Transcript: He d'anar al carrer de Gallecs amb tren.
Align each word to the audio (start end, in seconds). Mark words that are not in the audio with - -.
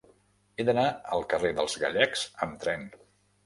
He 0.61 0.65
d'anar 0.69 0.85
al 1.19 1.27
carrer 1.35 1.53
de 1.61 1.67
Gallecs 1.85 2.27
amb 2.47 2.61
tren. 2.67 2.93